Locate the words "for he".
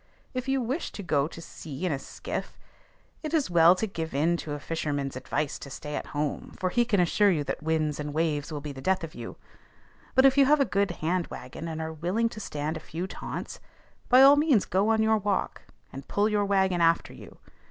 6.59-6.85